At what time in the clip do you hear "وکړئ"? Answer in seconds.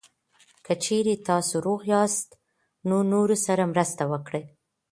4.11-4.45